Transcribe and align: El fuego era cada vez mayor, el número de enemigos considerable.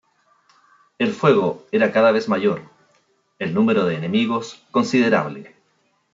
El 0.97 1.13
fuego 1.13 1.67
era 1.71 1.91
cada 1.91 2.11
vez 2.11 2.27
mayor, 2.27 2.63
el 3.37 3.53
número 3.53 3.85
de 3.85 3.97
enemigos 3.97 4.65
considerable. 4.71 5.53